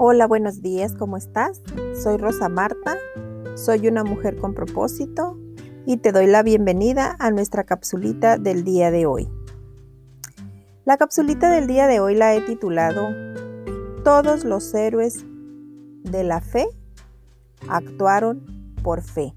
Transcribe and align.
Hola, 0.00 0.28
buenos 0.28 0.62
días, 0.62 0.94
¿cómo 0.94 1.16
estás? 1.16 1.60
Soy 2.00 2.18
Rosa 2.18 2.48
Marta, 2.48 2.96
soy 3.56 3.88
una 3.88 4.04
mujer 4.04 4.36
con 4.36 4.54
propósito 4.54 5.36
y 5.86 5.96
te 5.96 6.12
doy 6.12 6.28
la 6.28 6.44
bienvenida 6.44 7.16
a 7.18 7.32
nuestra 7.32 7.64
capsulita 7.64 8.36
del 8.36 8.62
día 8.62 8.92
de 8.92 9.06
hoy. 9.06 9.28
La 10.84 10.98
capsulita 10.98 11.50
del 11.50 11.66
día 11.66 11.88
de 11.88 11.98
hoy 11.98 12.14
la 12.14 12.32
he 12.36 12.40
titulado 12.42 13.08
Todos 14.04 14.44
los 14.44 14.72
héroes 14.72 15.24
de 16.04 16.22
la 16.22 16.42
fe 16.42 16.68
actuaron 17.68 18.46
por 18.84 19.02
fe. 19.02 19.34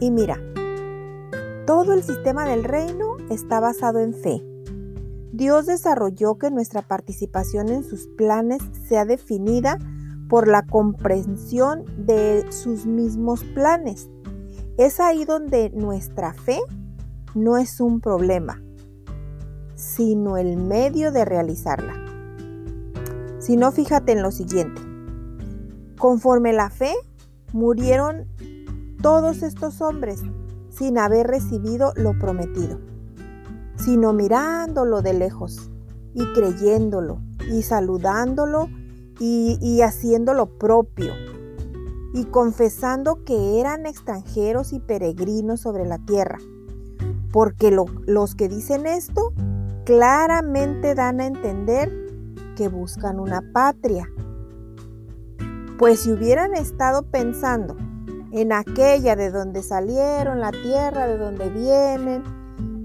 Y 0.00 0.10
mira, 0.10 0.40
todo 1.68 1.92
el 1.92 2.02
sistema 2.02 2.48
del 2.48 2.64
reino 2.64 3.16
está 3.30 3.60
basado 3.60 4.00
en 4.00 4.12
fe. 4.12 4.42
Dios 5.32 5.66
desarrolló 5.66 6.38
que 6.38 6.50
nuestra 6.50 6.82
participación 6.82 7.68
en 7.68 7.84
sus 7.84 8.06
planes 8.16 8.62
sea 8.88 9.04
definida 9.04 9.78
por 10.28 10.48
la 10.48 10.64
comprensión 10.64 11.84
de 11.98 12.46
sus 12.50 12.86
mismos 12.86 13.44
planes. 13.44 14.08
Es 14.78 15.00
ahí 15.00 15.24
donde 15.24 15.70
nuestra 15.70 16.32
fe 16.32 16.60
no 17.34 17.58
es 17.58 17.80
un 17.80 18.00
problema, 18.00 18.62
sino 19.74 20.38
el 20.38 20.56
medio 20.56 21.12
de 21.12 21.24
realizarla. 21.24 21.94
Si 23.38 23.56
no, 23.56 23.70
fíjate 23.70 24.12
en 24.12 24.22
lo 24.22 24.30
siguiente. 24.30 24.80
Conforme 25.98 26.52
la 26.52 26.70
fe, 26.70 26.94
murieron 27.52 28.26
todos 29.02 29.42
estos 29.42 29.80
hombres 29.80 30.22
sin 30.70 30.98
haber 30.98 31.26
recibido 31.26 31.92
lo 31.96 32.18
prometido 32.18 32.87
sino 33.78 34.12
mirándolo 34.12 35.02
de 35.02 35.14
lejos 35.14 35.70
y 36.14 36.24
creyéndolo 36.32 37.20
y 37.50 37.62
saludándolo 37.62 38.68
y, 39.20 39.80
haciendo 39.82 40.32
lo 40.32 40.58
propio 40.58 41.12
y 42.14 42.24
confesando 42.26 43.24
que 43.24 43.60
eran 43.60 43.86
extranjeros 43.86 44.72
y 44.72 44.80
peregrinos 44.80 45.60
sobre 45.60 45.86
la 45.86 45.98
tierra. 45.98 46.38
Porque 47.32 47.70
los 47.70 48.34
que 48.34 48.48
dicen 48.48 48.86
esto 48.86 49.32
claramente 49.84 50.94
dan 50.94 51.20
a 51.20 51.26
entender 51.26 51.92
que 52.56 52.68
buscan 52.68 53.20
una 53.20 53.42
patria. 53.52 54.08
Pues 55.78 56.00
si 56.00 56.12
hubieran 56.12 56.54
estado 56.54 57.02
pensando 57.02 57.76
en 58.32 58.52
aquella 58.52 59.16
de 59.16 59.30
donde 59.30 59.62
salieron, 59.62 60.40
la 60.40 60.50
tierra 60.50 61.06
de 61.06 61.18
donde 61.18 61.48
vienen, 61.50 62.22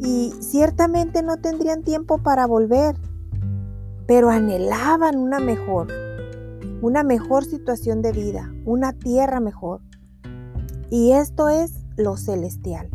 y 0.04 0.34
ciertamente 0.42 1.24
no 1.24 1.38
tendrían 1.38 1.82
tiempo 1.82 2.18
para 2.18 2.46
volver, 2.46 2.96
pero 4.06 4.30
anhelaban 4.30 5.18
una 5.18 5.40
mejor, 5.40 5.88
una 6.82 7.04
mejor 7.04 7.46
situación 7.46 8.02
de 8.02 8.12
vida, 8.12 8.54
una 8.66 8.92
tierra 8.92 9.40
mejor. 9.40 9.80
Y 10.90 11.14
esto 11.14 11.48
es 11.48 11.86
lo 11.96 12.18
celestial. 12.18 12.90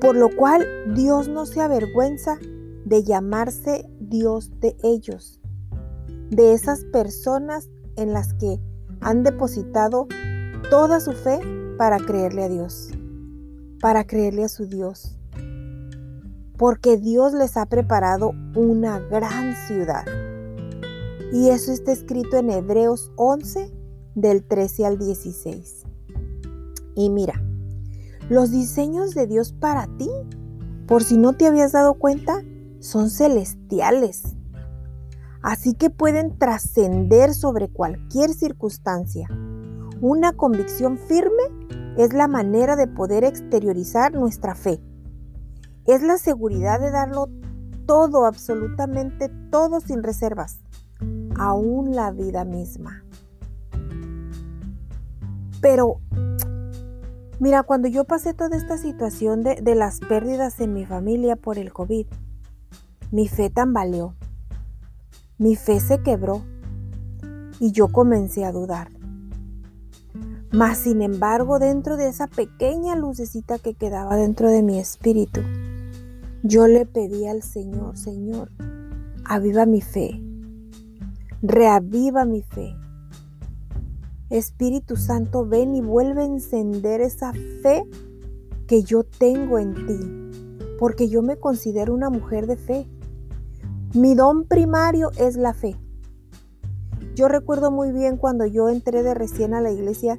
Por 0.00 0.16
lo 0.16 0.34
cual 0.36 0.66
Dios 0.94 1.28
no 1.28 1.46
se 1.46 1.60
avergüenza 1.60 2.38
de 2.84 3.04
llamarse 3.04 3.88
Dios 4.00 4.50
de 4.58 4.76
ellos, 4.82 5.40
de 6.30 6.54
esas 6.54 6.82
personas 6.86 7.70
en 7.94 8.12
las 8.12 8.34
que 8.34 8.60
han 9.00 9.22
depositado 9.22 10.08
toda 10.70 10.98
su 10.98 11.12
fe 11.12 11.38
para 11.78 11.98
creerle 11.98 12.42
a 12.42 12.48
Dios, 12.48 12.90
para 13.80 14.04
creerle 14.04 14.44
a 14.44 14.48
su 14.48 14.66
Dios 14.66 15.21
porque 16.62 16.96
Dios 16.96 17.32
les 17.32 17.56
ha 17.56 17.66
preparado 17.66 18.34
una 18.54 19.00
gran 19.00 19.56
ciudad. 19.66 20.04
Y 21.32 21.48
eso 21.48 21.72
está 21.72 21.90
escrito 21.90 22.36
en 22.36 22.50
Hebreos 22.50 23.10
11, 23.16 23.74
del 24.14 24.44
13 24.44 24.86
al 24.86 24.96
16. 24.96 25.82
Y 26.94 27.10
mira, 27.10 27.42
los 28.28 28.52
diseños 28.52 29.12
de 29.12 29.26
Dios 29.26 29.52
para 29.52 29.88
ti, 29.98 30.08
por 30.86 31.02
si 31.02 31.16
no 31.16 31.32
te 31.32 31.48
habías 31.48 31.72
dado 31.72 31.94
cuenta, 31.94 32.44
son 32.78 33.10
celestiales. 33.10 34.22
Así 35.42 35.74
que 35.74 35.90
pueden 35.90 36.38
trascender 36.38 37.34
sobre 37.34 37.72
cualquier 37.72 38.32
circunstancia. 38.32 39.26
Una 40.00 40.32
convicción 40.32 40.96
firme 40.96 41.42
es 41.98 42.12
la 42.12 42.28
manera 42.28 42.76
de 42.76 42.86
poder 42.86 43.24
exteriorizar 43.24 44.14
nuestra 44.14 44.54
fe 44.54 44.80
es 45.86 46.02
la 46.02 46.18
seguridad 46.18 46.80
de 46.80 46.90
darlo 46.90 47.28
todo, 47.86 48.26
absolutamente 48.26 49.28
todo 49.50 49.80
sin 49.80 50.02
reservas, 50.02 50.60
aún 51.36 51.94
la 51.94 52.10
vida 52.10 52.44
misma. 52.44 53.04
Pero, 55.60 56.00
mira, 57.38 57.62
cuando 57.62 57.88
yo 57.88 58.04
pasé 58.04 58.34
toda 58.34 58.56
esta 58.56 58.78
situación 58.78 59.42
de, 59.42 59.74
las 59.74 60.00
pérdidas 60.00 60.60
en 60.60 60.74
mi 60.74 60.84
familia 60.84 61.36
por 61.36 61.58
el 61.58 61.72
COVID, 61.72 62.06
mi 63.10 63.28
fe 63.28 63.50
tambaleó, 63.50 64.14
mi 65.38 65.54
fe 65.56 65.80
se 65.80 66.02
quebró 66.02 66.42
y 67.60 67.72
yo 67.72 67.88
comencé 67.88 68.44
a 68.44 68.52
dudar. 68.52 68.88
Mas, 70.50 70.78
sin 70.78 71.00
embargo, 71.00 71.58
dentro 71.58 71.96
de 71.96 72.08
esa 72.08 72.26
pequeña 72.26 72.94
lucecita 72.96 73.58
que 73.58 73.74
quedaba 73.74 74.16
dentro 74.16 74.50
de 74.50 74.62
mi 74.62 74.78
espíritu, 74.78 75.40
yo 76.42 76.66
le 76.66 76.86
pedí 76.86 77.26
al 77.26 77.42
Señor, 77.42 77.96
Señor, 77.96 78.50
aviva 79.24 79.64
mi 79.64 79.80
fe, 79.80 80.20
reaviva 81.40 82.24
mi 82.24 82.42
fe. 82.42 82.76
Espíritu 84.28 84.96
Santo, 84.96 85.46
ven 85.46 85.74
y 85.74 85.82
vuelve 85.82 86.22
a 86.22 86.26
encender 86.26 87.00
esa 87.00 87.32
fe 87.62 87.84
que 88.66 88.82
yo 88.82 89.04
tengo 89.04 89.58
en 89.58 89.74
ti, 89.86 90.70
porque 90.78 91.08
yo 91.08 91.22
me 91.22 91.36
considero 91.36 91.94
una 91.94 92.10
mujer 92.10 92.46
de 92.46 92.56
fe. 92.56 92.88
Mi 93.94 94.14
don 94.14 94.44
primario 94.44 95.10
es 95.18 95.36
la 95.36 95.52
fe. 95.52 95.76
Yo 97.14 97.28
recuerdo 97.28 97.70
muy 97.70 97.92
bien 97.92 98.16
cuando 98.16 98.46
yo 98.46 98.68
entré 98.68 99.02
de 99.02 99.14
recién 99.14 99.52
a 99.54 99.60
la 99.60 99.70
iglesia 99.70 100.18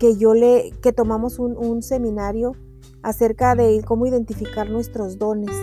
que 0.00 0.16
yo 0.16 0.34
le 0.34 0.72
que 0.82 0.92
tomamos 0.92 1.38
un, 1.38 1.56
un 1.56 1.82
seminario 1.82 2.56
acerca 3.02 3.54
de 3.54 3.82
cómo 3.86 4.06
identificar 4.06 4.70
nuestros 4.70 5.18
dones. 5.18 5.54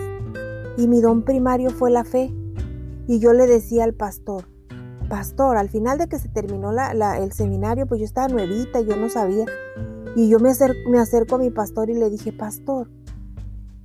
Y 0.78 0.88
mi 0.88 1.02
don 1.02 1.24
primario 1.24 1.69
fue 1.72 1.91
la 1.91 2.03
fe. 2.03 2.34
Y 3.07 3.19
yo 3.19 3.34
le 3.34 3.47
decía 3.47 3.84
al 3.84 3.94
pastor, 3.94 4.46
pastor, 5.09 5.57
al 5.57 5.69
final 5.69 5.97
de 5.97 6.07
que 6.07 6.19
se 6.19 6.30
terminó 6.30 6.72
el 6.72 7.31
seminario, 7.34 7.88
pues 7.88 8.00
yo 8.00 8.06
estaba 8.06 8.28
nuevita, 8.28 8.80
yo 8.81 8.96
no 8.96 9.09
sabía. 9.09 9.46
Y 10.16 10.30
yo 10.30 10.40
me 10.40 10.50
acerco, 10.50 10.90
me 10.90 11.00
acerco 11.00 11.35
a 11.35 11.40
mi 11.40 11.50
pastor 11.50 11.90
y 11.90 11.96
le 11.96 12.09
dije, 12.09 12.31
pastor, 12.31 12.90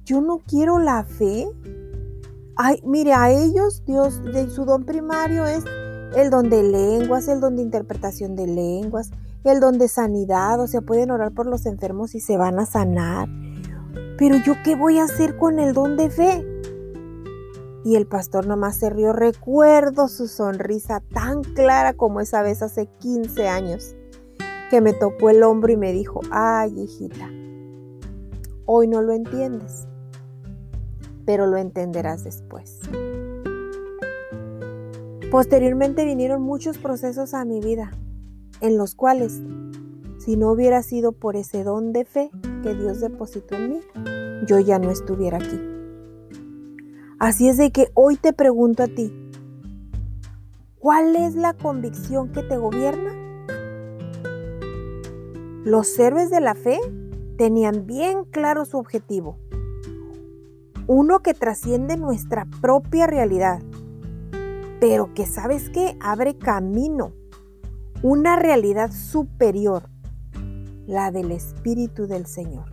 yo 0.05 0.21
no 0.21 0.41
quiero 0.47 0.79
la 0.79 1.05
fe. 1.05 1.49
Ay, 2.57 2.81
mire, 2.85 3.15
a 3.15 3.31
ellos 3.31 3.83
Dios, 3.85 4.23
de 4.23 4.49
su 4.51 4.65
don 4.65 4.85
primario 4.85 5.45
es 5.47 5.65
el 6.17 6.31
don 6.31 6.51
de 6.51 6.63
lenguas, 6.63 7.27
el 7.29 7.41
don 7.41 7.57
de 7.57 7.63
interpretación 7.63 8.37
de 8.37 8.47
lenguas, 8.47 9.11
el 9.45 9.61
don 9.61 9.79
de 9.79 9.89
sanidad, 9.89 10.61
o 10.61 10.67
sea, 10.67 10.81
pueden 10.81 11.11
orar 11.11 11.33
por 11.33 11.47
los 11.47 11.67
enfermos 11.67 12.15
y 12.15 12.21
se 12.21 12.37
van 12.37 12.59
a 12.59 12.67
sanar. 12.67 13.29
Pero 14.17 14.37
yo 14.37 14.55
qué 14.65 14.75
voy 14.75 14.99
a 14.99 15.05
hacer 15.05 15.37
con 15.37 15.59
el 15.59 15.75
don 15.75 15.97
de 15.97 16.11
fe? 16.11 16.47
Y 17.85 17.97
el 17.97 18.07
pastor 18.07 18.47
nomás 18.47 18.79
se 18.79 18.89
rió. 18.89 19.13
Recuerdo 19.13 20.09
su 20.09 20.27
sonrisa 20.27 21.03
tan 21.13 21.43
clara 21.43 21.93
como 21.93 22.21
esa 22.21 22.43
vez 22.43 22.63
hace 22.63 22.87
15 23.01 23.47
años, 23.49 23.95
que 24.71 24.81
me 24.81 24.95
tocó 24.95 25.29
el 25.29 25.43
hombro 25.43 25.73
y 25.73 25.77
me 25.77 25.93
dijo, 25.93 26.21
ay 26.31 26.73
hijita, 26.81 27.29
hoy 28.65 28.89
no 28.89 29.03
lo 29.03 29.13
entiendes, 29.13 29.87
pero 31.27 31.47
lo 31.47 31.59
entenderás 31.59 32.25
después. 32.25 32.81
Posteriormente 35.31 36.05
vinieron 36.05 36.43
muchos 36.43 36.79
procesos 36.79 37.35
a 37.35 37.45
mi 37.45 37.61
vida, 37.61 37.91
en 38.61 38.79
los 38.79 38.95
cuales, 38.95 39.43
si 40.19 40.37
no 40.37 40.51
hubiera 40.51 40.83
sido 40.83 41.13
por 41.13 41.37
ese 41.37 41.65
don 41.65 41.93
de 41.93 42.05
fe 42.05 42.31
que 42.63 42.75
Dios 42.75 43.01
depositó 43.01 43.57
en 43.57 43.71
mí, 43.71 43.81
yo 44.47 44.59
ya 44.59 44.79
no 44.79 44.91
estuviera 44.91 45.39
aquí. 45.39 45.61
Así 47.19 47.49
es 47.49 47.57
de 47.57 47.71
que 47.71 47.91
hoy 47.95 48.17
te 48.17 48.33
pregunto 48.33 48.83
a 48.83 48.89
ti, 48.89 49.13
¿cuál 50.79 51.17
es 51.17 51.35
la 51.35 51.55
convicción 51.55 52.33
que 52.33 52.43
te 52.43 52.57
gobierna? 52.57 53.13
Los 55.65 55.99
héroes 55.99 56.31
de 56.31 56.41
la 56.41 56.55
fe 56.55 56.79
tenían 57.39 57.87
bien 57.87 58.25
claro 58.25 58.65
su 58.65 58.79
objetivo, 58.79 59.39
uno 60.87 61.21
que 61.21 61.33
trasciende 61.33 61.97
nuestra 61.97 62.47
propia 62.61 63.07
realidad, 63.07 63.63
pero 64.81 65.15
que 65.15 65.25
sabes 65.25 65.71
que 65.71 65.97
abre 66.01 66.37
camino, 66.37 67.13
una 68.05 68.37
realidad 68.37 68.93
superior, 68.93 69.89
la 70.87 71.11
del 71.11 71.33
Espíritu 71.33 72.07
del 72.07 72.27
Señor. 72.27 72.67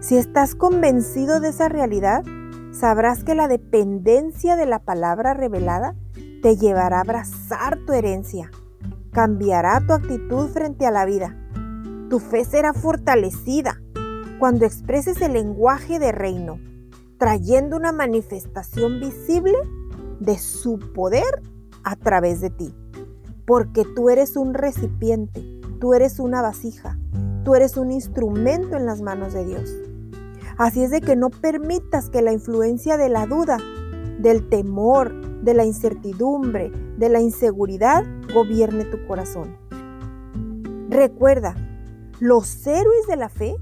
Si 0.00 0.18
estás 0.18 0.54
convencido 0.54 1.40
de 1.40 1.48
esa 1.48 1.70
realidad, 1.70 2.24
sabrás 2.72 3.24
que 3.24 3.34
la 3.34 3.48
dependencia 3.48 4.56
de 4.56 4.66
la 4.66 4.80
palabra 4.80 5.32
revelada 5.32 5.96
te 6.42 6.58
llevará 6.58 6.98
a 6.98 7.00
abrazar 7.00 7.78
tu 7.86 7.94
herencia, 7.94 8.50
cambiará 9.12 9.80
tu 9.80 9.94
actitud 9.94 10.46
frente 10.48 10.84
a 10.84 10.90
la 10.90 11.06
vida. 11.06 11.34
Tu 12.10 12.18
fe 12.18 12.44
será 12.44 12.74
fortalecida 12.74 13.80
cuando 14.38 14.66
expreses 14.66 15.22
el 15.22 15.32
lenguaje 15.32 15.98
de 15.98 16.12
reino, 16.12 16.58
trayendo 17.16 17.78
una 17.78 17.92
manifestación 17.92 19.00
visible 19.00 19.56
de 20.20 20.36
su 20.36 20.78
poder 20.94 21.40
a 21.82 21.96
través 21.96 22.42
de 22.42 22.50
ti. 22.50 22.74
Porque 23.46 23.84
tú 23.84 24.10
eres 24.10 24.36
un 24.36 24.54
recipiente, 24.54 25.44
tú 25.80 25.94
eres 25.94 26.18
una 26.18 26.42
vasija, 26.42 26.98
tú 27.44 27.54
eres 27.54 27.76
un 27.76 27.90
instrumento 27.90 28.76
en 28.76 28.86
las 28.86 29.02
manos 29.02 29.32
de 29.34 29.44
Dios. 29.44 29.70
Así 30.56 30.82
es 30.82 30.90
de 30.90 31.00
que 31.00 31.16
no 31.16 31.30
permitas 31.30 32.10
que 32.10 32.22
la 32.22 32.32
influencia 32.32 32.96
de 32.96 33.08
la 33.08 33.26
duda, 33.26 33.58
del 34.18 34.48
temor, 34.48 35.12
de 35.42 35.54
la 35.54 35.64
incertidumbre, 35.64 36.70
de 36.96 37.08
la 37.08 37.20
inseguridad 37.20 38.04
gobierne 38.32 38.84
tu 38.84 39.04
corazón. 39.06 39.56
Recuerda, 40.88 41.54
los 42.20 42.66
héroes 42.66 43.06
de 43.08 43.16
la 43.16 43.28
fe 43.28 43.56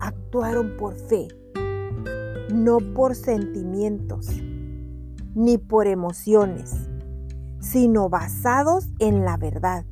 actuaron 0.00 0.76
por 0.76 0.94
fe, 0.96 1.28
no 2.52 2.78
por 2.94 3.14
sentimientos 3.14 4.28
ni 5.34 5.58
por 5.58 5.86
emociones, 5.86 6.89
sino 7.60 8.08
basados 8.08 8.88
en 8.98 9.24
la 9.24 9.36
verdad, 9.36 9.84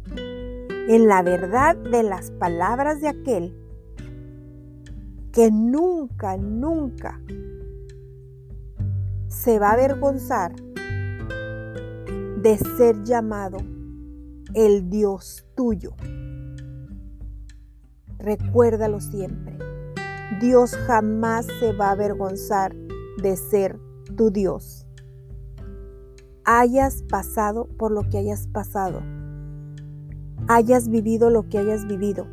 en 0.88 1.06
la 1.06 1.22
verdad 1.22 1.76
de 1.76 2.02
las 2.02 2.30
palabras 2.32 3.00
de 3.00 3.08
aquel 3.08 3.56
que 5.32 5.50
nunca, 5.50 6.36
nunca 6.36 7.20
se 9.28 9.58
va 9.58 9.70
a 9.70 9.74
avergonzar 9.74 10.56
de 12.42 12.58
ser 12.76 13.04
llamado 13.04 13.58
el 14.54 14.88
Dios 14.88 15.46
tuyo. 15.54 15.94
Recuérdalo 18.18 19.00
siempre. 19.00 19.56
Dios 20.40 20.76
jamás 20.86 21.46
se 21.60 21.72
va 21.72 21.88
a 21.88 21.92
avergonzar 21.92 22.74
de 23.22 23.36
ser 23.36 23.78
tu 24.16 24.30
Dios. 24.30 24.87
Hayas 26.50 27.02
pasado 27.02 27.68
por 27.76 27.90
lo 27.92 28.08
que 28.08 28.16
hayas 28.16 28.46
pasado. 28.46 29.02
Hayas 30.48 30.88
vivido 30.88 31.28
lo 31.28 31.46
que 31.46 31.58
hayas 31.58 31.86
vivido. 31.86 32.26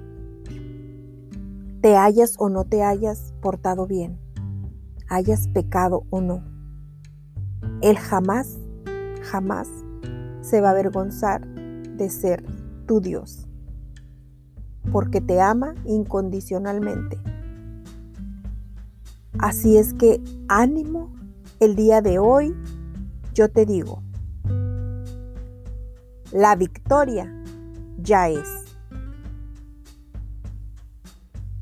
Te 1.81 1.97
hayas 1.97 2.35
o 2.39 2.47
no 2.47 2.63
te 2.63 2.81
hayas 2.81 3.33
portado 3.41 3.87
bien. 3.87 4.17
Hayas 5.09 5.49
pecado 5.49 6.05
o 6.11 6.21
no. 6.21 6.45
Él 7.81 7.97
jamás, 7.97 8.57
jamás 9.21 9.67
se 10.39 10.61
va 10.61 10.69
a 10.69 10.71
avergonzar 10.71 11.45
de 11.45 12.09
ser 12.09 12.41
tu 12.85 13.01
Dios, 13.01 13.49
porque 14.93 15.19
te 15.19 15.41
ama 15.41 15.75
incondicionalmente. 15.83 17.19
Así 19.39 19.75
es 19.75 19.93
que 19.93 20.23
ánimo 20.47 21.13
el 21.59 21.75
día 21.75 22.01
de 22.01 22.17
hoy, 22.17 22.55
yo 23.33 23.49
te 23.49 23.65
digo, 23.65 24.04
la 26.31 26.55
victoria 26.55 27.31
ya 27.97 28.29
es. 28.29 28.47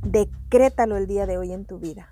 Decrétalo 0.03 0.97
el 0.97 1.07
día 1.07 1.25
de 1.25 1.37
hoy 1.37 1.51
en 1.51 1.65
tu 1.65 1.79
vida. 1.79 2.07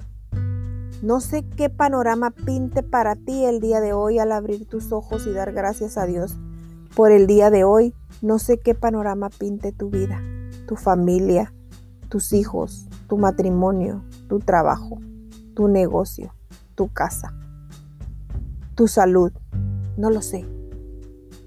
No 1.01 1.19
sé 1.19 1.43
qué 1.43 1.69
panorama 1.69 2.31
pinte 2.31 2.83
para 2.83 3.15
ti 3.15 3.45
el 3.45 3.59
día 3.59 3.81
de 3.81 3.93
hoy 3.93 4.19
al 4.19 4.31
abrir 4.31 4.67
tus 4.67 4.91
ojos 4.91 5.25
y 5.25 5.31
dar 5.31 5.51
gracias 5.51 5.97
a 5.97 6.05
Dios 6.05 6.37
por 6.95 7.11
el 7.11 7.25
día 7.25 7.49
de 7.49 7.63
hoy. 7.63 7.95
No 8.21 8.37
sé 8.37 8.59
qué 8.59 8.75
panorama 8.75 9.29
pinte 9.29 9.71
tu 9.71 9.89
vida, 9.89 10.21
tu 10.67 10.75
familia, 10.75 11.53
tus 12.09 12.33
hijos, 12.33 12.87
tu 13.07 13.17
matrimonio, 13.17 14.03
tu 14.27 14.39
trabajo, 14.39 14.99
tu 15.55 15.67
negocio, 15.67 16.35
tu 16.75 16.87
casa, 16.87 17.33
tu 18.75 18.87
salud. 18.87 19.31
No 19.97 20.11
lo 20.11 20.21
sé. 20.21 20.45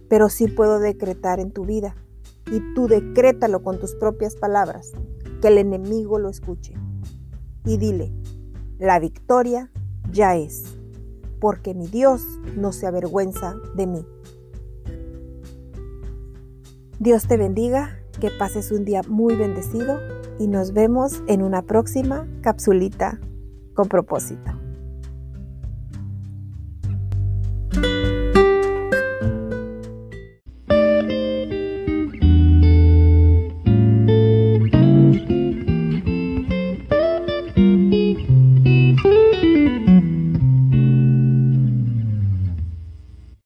Pero 0.09 0.29
sí 0.29 0.49
puedo 0.49 0.79
decretar 0.79 1.41
en 1.41 1.51
tu 1.51 1.65
vida. 1.65 1.97
Y 2.51 2.75
tú 2.75 2.89
decrétalo 2.89 3.63
con 3.63 3.79
tus 3.79 3.95
propias 3.95 4.37
palabras. 4.37 4.93
Que 5.41 5.49
el 5.49 5.59
enemigo 5.59 6.19
lo 6.19 6.29
escuche. 6.29 6.75
Y 7.65 7.79
dile, 7.79 8.13
la 8.79 8.99
victoria 8.99 9.71
ya 10.11 10.37
es, 10.37 10.77
porque 11.41 11.75
mi 11.75 11.87
Dios 11.87 12.23
no 12.57 12.73
se 12.73 12.87
avergüenza 12.87 13.57
de 13.75 13.87
mí. 13.87 14.07
Dios 16.99 17.27
te 17.27 17.37
bendiga, 17.37 17.99
que 18.21 18.31
pases 18.31 18.73
un 18.73 18.85
día 18.85 19.03
muy 19.09 19.35
bendecido 19.35 19.99
y 20.39 20.47
nos 20.47 20.73
vemos 20.73 21.23
en 21.27 21.43
una 21.43 21.63
próxima 21.63 22.27
capsulita 22.43 23.21
con 23.75 23.89
propósito. 23.89 24.54